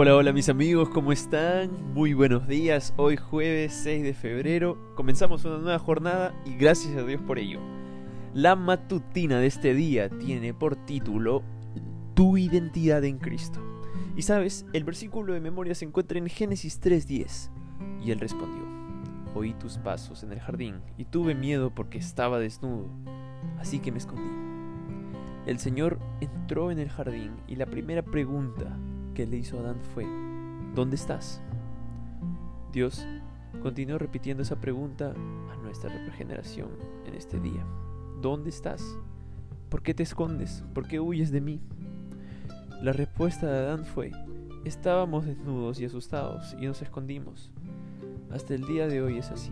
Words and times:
Hola, 0.00 0.14
hola 0.14 0.32
mis 0.32 0.48
amigos, 0.48 0.90
¿cómo 0.90 1.10
están? 1.10 1.92
Muy 1.92 2.14
buenos 2.14 2.46
días. 2.46 2.94
Hoy 2.96 3.16
jueves 3.16 3.80
6 3.82 4.04
de 4.04 4.14
febrero 4.14 4.94
comenzamos 4.94 5.44
una 5.44 5.58
nueva 5.58 5.80
jornada 5.80 6.40
y 6.46 6.54
gracias 6.54 6.96
a 6.96 7.02
Dios 7.02 7.20
por 7.20 7.36
ello. 7.36 7.58
La 8.32 8.54
matutina 8.54 9.40
de 9.40 9.48
este 9.48 9.74
día 9.74 10.08
tiene 10.08 10.54
por 10.54 10.76
título 10.76 11.42
Tu 12.14 12.36
identidad 12.36 13.02
en 13.02 13.18
Cristo. 13.18 13.58
Y 14.16 14.22
sabes, 14.22 14.66
el 14.72 14.84
versículo 14.84 15.32
de 15.32 15.40
memoria 15.40 15.74
se 15.74 15.86
encuentra 15.86 16.16
en 16.16 16.28
Génesis 16.28 16.80
3.10. 16.80 17.50
Y 18.00 18.12
él 18.12 18.20
respondió, 18.20 18.62
oí 19.34 19.52
tus 19.54 19.78
pasos 19.78 20.22
en 20.22 20.30
el 20.30 20.38
jardín 20.38 20.76
y 20.96 21.06
tuve 21.06 21.34
miedo 21.34 21.74
porque 21.74 21.98
estaba 21.98 22.38
desnudo, 22.38 22.86
así 23.58 23.80
que 23.80 23.90
me 23.90 23.98
escondí. 23.98 24.30
El 25.44 25.58
Señor 25.58 25.98
entró 26.20 26.70
en 26.70 26.78
el 26.78 26.88
jardín 26.88 27.32
y 27.48 27.56
la 27.56 27.66
primera 27.66 28.02
pregunta 28.02 28.78
que 29.18 29.26
le 29.26 29.38
hizo 29.38 29.58
Adán 29.58 29.80
fue, 29.94 30.06
¿dónde 30.76 30.94
estás? 30.94 31.42
Dios 32.72 33.04
continuó 33.60 33.98
repitiendo 33.98 34.44
esa 34.44 34.60
pregunta 34.60 35.12
a 35.50 35.56
nuestra 35.56 35.90
regeneración 36.06 36.68
en 37.04 37.14
este 37.14 37.40
día. 37.40 37.66
¿Dónde 38.22 38.50
estás? 38.50 38.80
¿Por 39.70 39.82
qué 39.82 39.92
te 39.92 40.04
escondes? 40.04 40.62
¿Por 40.72 40.86
qué 40.86 41.00
huyes 41.00 41.32
de 41.32 41.40
mí? 41.40 41.60
La 42.80 42.92
respuesta 42.92 43.50
de 43.50 43.58
Adán 43.58 43.84
fue, 43.86 44.12
estábamos 44.64 45.26
desnudos 45.26 45.80
y 45.80 45.84
asustados 45.86 46.54
y 46.60 46.66
nos 46.66 46.80
escondimos. 46.80 47.50
Hasta 48.30 48.54
el 48.54 48.68
día 48.68 48.86
de 48.86 49.02
hoy 49.02 49.18
es 49.18 49.32
así. 49.32 49.50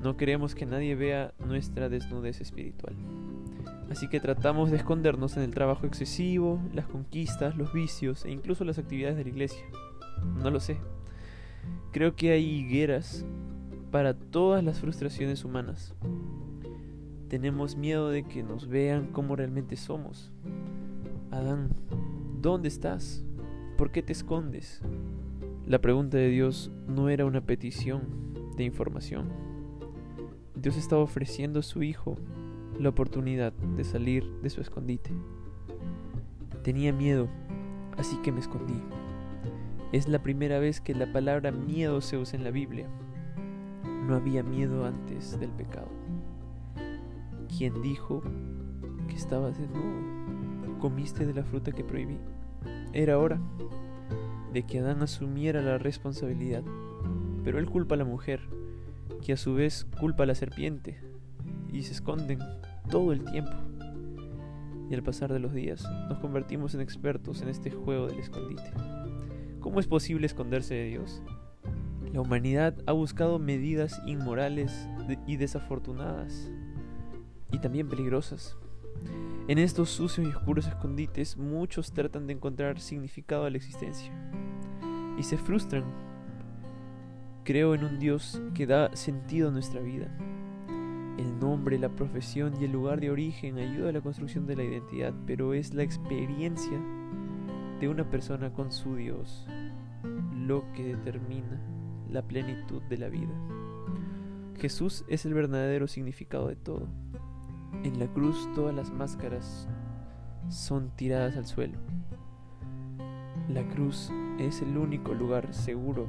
No 0.00 0.16
queremos 0.16 0.54
que 0.54 0.66
nadie 0.66 0.94
vea 0.94 1.34
nuestra 1.44 1.88
desnudez 1.88 2.40
espiritual. 2.40 2.94
Así 3.90 4.08
que 4.08 4.20
tratamos 4.20 4.70
de 4.70 4.78
escondernos 4.78 5.36
en 5.36 5.42
el 5.42 5.54
trabajo 5.54 5.86
excesivo, 5.86 6.60
las 6.72 6.86
conquistas, 6.86 7.56
los 7.56 7.72
vicios 7.72 8.24
e 8.24 8.30
incluso 8.30 8.64
las 8.64 8.78
actividades 8.78 9.16
de 9.16 9.24
la 9.24 9.30
iglesia. 9.30 9.64
No 10.42 10.50
lo 10.50 10.60
sé. 10.60 10.78
Creo 11.90 12.16
que 12.16 12.32
hay 12.32 12.44
higueras 12.44 13.26
para 13.90 14.14
todas 14.14 14.64
las 14.64 14.80
frustraciones 14.80 15.44
humanas. 15.44 15.94
Tenemos 17.28 17.76
miedo 17.76 18.08
de 18.08 18.24
que 18.24 18.42
nos 18.42 18.66
vean 18.66 19.08
como 19.08 19.36
realmente 19.36 19.76
somos. 19.76 20.30
Adán, 21.30 21.70
¿dónde 22.40 22.68
estás? 22.68 23.24
¿Por 23.76 23.90
qué 23.90 24.02
te 24.02 24.12
escondes? 24.12 24.82
La 25.66 25.80
pregunta 25.80 26.16
de 26.16 26.28
Dios 26.28 26.70
no 26.86 27.08
era 27.08 27.24
una 27.24 27.40
petición 27.40 28.02
de 28.56 28.64
información. 28.64 29.28
Dios 30.54 30.76
estaba 30.76 31.02
ofreciendo 31.02 31.60
a 31.60 31.62
su 31.62 31.82
Hijo 31.82 32.16
la 32.78 32.88
oportunidad 32.88 33.52
de 33.52 33.84
salir 33.84 34.24
de 34.42 34.50
su 34.50 34.60
escondite. 34.60 35.10
Tenía 36.62 36.92
miedo, 36.92 37.28
así 37.96 38.16
que 38.22 38.32
me 38.32 38.40
escondí. 38.40 38.80
Es 39.92 40.08
la 40.08 40.22
primera 40.22 40.58
vez 40.58 40.80
que 40.80 40.94
la 40.94 41.12
palabra 41.12 41.52
miedo 41.52 42.00
se 42.00 42.16
usa 42.16 42.38
en 42.38 42.44
la 42.44 42.50
Biblia. 42.50 42.88
No 44.06 44.14
había 44.14 44.42
miedo 44.42 44.86
antes 44.86 45.38
del 45.38 45.50
pecado. 45.50 45.88
¿Quién 47.56 47.82
dijo 47.82 48.22
que 49.08 49.14
estabas 49.14 49.58
desnudo? 49.58 50.78
¿Comiste 50.80 51.26
de 51.26 51.34
la 51.34 51.44
fruta 51.44 51.72
que 51.72 51.84
prohibí? 51.84 52.18
Era 52.92 53.18
hora 53.18 53.40
de 54.52 54.62
que 54.64 54.78
Adán 54.78 55.02
asumiera 55.02 55.62
la 55.62 55.78
responsabilidad, 55.78 56.62
pero 57.44 57.58
él 57.58 57.66
culpa 57.66 57.94
a 57.94 57.98
la 57.98 58.04
mujer, 58.04 58.40
que 59.24 59.32
a 59.32 59.36
su 59.36 59.54
vez 59.54 59.86
culpa 59.98 60.24
a 60.24 60.26
la 60.26 60.34
serpiente, 60.34 61.00
y 61.72 61.82
se 61.82 61.92
esconden 61.92 62.38
todo 62.90 63.12
el 63.12 63.24
tiempo. 63.24 63.52
Y 64.90 64.94
al 64.94 65.02
pasar 65.02 65.32
de 65.32 65.38
los 65.38 65.52
días 65.52 65.84
nos 66.08 66.18
convertimos 66.18 66.74
en 66.74 66.80
expertos 66.80 67.40
en 67.42 67.48
este 67.48 67.70
juego 67.70 68.08
del 68.08 68.18
escondite. 68.18 68.70
¿Cómo 69.60 69.80
es 69.80 69.86
posible 69.86 70.26
esconderse 70.26 70.74
de 70.74 70.84
Dios? 70.84 71.22
La 72.12 72.20
humanidad 72.20 72.74
ha 72.86 72.92
buscado 72.92 73.38
medidas 73.38 74.02
inmorales 74.06 74.86
y 75.26 75.36
desafortunadas 75.36 76.50
y 77.50 77.58
también 77.58 77.88
peligrosas. 77.88 78.56
En 79.48 79.58
estos 79.58 79.90
sucios 79.90 80.26
y 80.26 80.30
oscuros 80.30 80.66
escondites 80.66 81.36
muchos 81.36 81.92
tratan 81.92 82.26
de 82.26 82.34
encontrar 82.34 82.80
significado 82.80 83.44
a 83.44 83.50
la 83.50 83.56
existencia 83.56 84.12
y 85.18 85.22
se 85.22 85.38
frustran. 85.38 85.84
Creo 87.44 87.74
en 87.74 87.84
un 87.84 87.98
Dios 87.98 88.40
que 88.54 88.66
da 88.66 88.94
sentido 88.94 89.48
a 89.48 89.52
nuestra 89.52 89.80
vida, 89.80 90.16
el 91.22 91.38
nombre, 91.38 91.78
la 91.78 91.88
profesión 91.88 92.54
y 92.60 92.64
el 92.64 92.72
lugar 92.72 93.00
de 93.00 93.10
origen 93.10 93.58
ayuda 93.58 93.90
a 93.90 93.92
la 93.92 94.00
construcción 94.00 94.46
de 94.46 94.56
la 94.56 94.64
identidad, 94.64 95.14
pero 95.26 95.54
es 95.54 95.72
la 95.72 95.82
experiencia 95.82 96.78
de 97.80 97.88
una 97.88 98.08
persona 98.08 98.52
con 98.52 98.72
su 98.72 98.96
Dios 98.96 99.46
lo 100.36 100.64
que 100.72 100.84
determina 100.84 101.60
la 102.10 102.22
plenitud 102.22 102.82
de 102.82 102.98
la 102.98 103.08
vida. 103.08 103.32
Jesús 104.58 105.04
es 105.08 105.24
el 105.24 105.34
verdadero 105.34 105.86
significado 105.86 106.48
de 106.48 106.56
todo. 106.56 106.88
En 107.84 107.98
la 107.98 108.06
cruz 108.06 108.48
todas 108.54 108.74
las 108.74 108.90
máscaras 108.90 109.68
son 110.48 110.90
tiradas 110.96 111.36
al 111.36 111.46
suelo. 111.46 111.78
La 113.48 113.66
cruz 113.68 114.10
es 114.38 114.60
el 114.62 114.76
único 114.76 115.14
lugar 115.14 115.54
seguro 115.54 116.06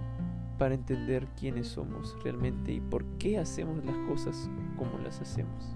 para 0.64 0.76
entender 0.76 1.28
quiénes 1.38 1.68
somos 1.68 2.16
realmente 2.24 2.72
y 2.72 2.80
por 2.80 3.04
qué 3.18 3.38
hacemos 3.38 3.84
las 3.84 3.98
cosas 4.08 4.50
como 4.78 4.98
las 5.00 5.20
hacemos. 5.20 5.76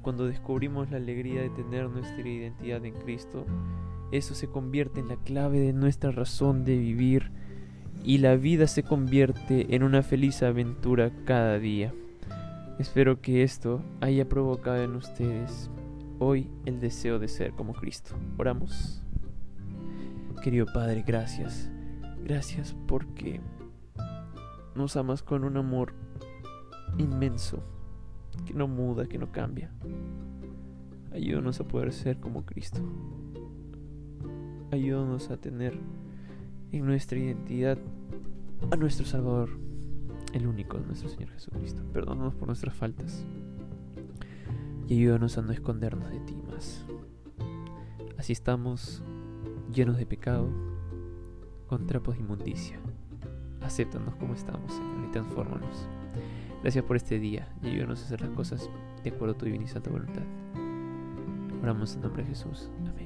Cuando 0.00 0.28
descubrimos 0.28 0.92
la 0.92 0.98
alegría 0.98 1.42
de 1.42 1.50
tener 1.50 1.90
nuestra 1.90 2.20
identidad 2.20 2.84
en 2.84 2.94
Cristo, 2.94 3.46
eso 4.12 4.36
se 4.36 4.46
convierte 4.46 5.00
en 5.00 5.08
la 5.08 5.16
clave 5.16 5.58
de 5.58 5.72
nuestra 5.72 6.12
razón 6.12 6.64
de 6.64 6.78
vivir 6.78 7.32
y 8.04 8.18
la 8.18 8.36
vida 8.36 8.68
se 8.68 8.84
convierte 8.84 9.74
en 9.74 9.82
una 9.82 10.04
feliz 10.04 10.44
aventura 10.44 11.10
cada 11.24 11.58
día. 11.58 11.92
Espero 12.78 13.20
que 13.20 13.42
esto 13.42 13.82
haya 14.00 14.28
provocado 14.28 14.84
en 14.84 14.94
ustedes 14.94 15.68
hoy 16.20 16.48
el 16.64 16.78
deseo 16.78 17.18
de 17.18 17.26
ser 17.26 17.54
como 17.54 17.72
Cristo. 17.72 18.14
Oramos. 18.38 19.02
Querido 20.44 20.66
Padre, 20.72 21.02
gracias. 21.04 21.73
Gracias 22.24 22.74
porque 22.86 23.42
nos 24.74 24.96
amas 24.96 25.22
con 25.22 25.44
un 25.44 25.58
amor 25.58 25.92
inmenso, 26.96 27.62
que 28.46 28.54
no 28.54 28.66
muda, 28.66 29.04
que 29.04 29.18
no 29.18 29.30
cambia. 29.30 29.70
Ayúdanos 31.12 31.60
a 31.60 31.68
poder 31.68 31.92
ser 31.92 32.20
como 32.20 32.46
Cristo. 32.46 32.80
Ayúdanos 34.70 35.30
a 35.30 35.36
tener 35.36 35.78
en 36.72 36.86
nuestra 36.86 37.18
identidad 37.18 37.76
a 38.70 38.76
nuestro 38.76 39.04
Salvador, 39.04 39.50
el 40.32 40.46
único, 40.46 40.78
nuestro 40.78 41.10
Señor 41.10 41.28
Jesucristo. 41.28 41.82
Perdónanos 41.92 42.34
por 42.34 42.48
nuestras 42.48 42.74
faltas 42.74 43.22
y 44.88 44.94
ayúdanos 44.94 45.36
a 45.36 45.42
no 45.42 45.52
escondernos 45.52 46.10
de 46.10 46.20
ti 46.20 46.34
más. 46.50 46.86
Así 48.16 48.32
estamos 48.32 49.02
llenos 49.74 49.98
de 49.98 50.06
pecado, 50.06 50.73
con 51.66 51.86
trapos 51.86 52.14
de 52.14 52.22
inmundicia. 52.22 52.78
Acéptanos 53.62 54.14
como 54.16 54.34
estamos, 54.34 54.72
Señor, 54.72 55.06
y 55.08 55.12
transfórmanos. 55.12 55.88
Gracias 56.62 56.84
por 56.84 56.96
este 56.96 57.18
día 57.18 57.48
y 57.62 57.68
ayúdanos 57.68 58.00
a 58.00 58.04
hacer 58.04 58.20
las 58.20 58.30
cosas 58.30 58.70
de 59.02 59.10
acuerdo 59.10 59.34
a 59.34 59.38
tu 59.38 59.44
divina 59.46 59.64
y 59.64 59.68
santa 59.68 59.90
voluntad. 59.90 60.22
Oramos 61.62 61.94
en 61.94 62.02
nombre 62.02 62.22
de 62.22 62.28
Jesús. 62.30 62.70
Amén. 62.88 63.03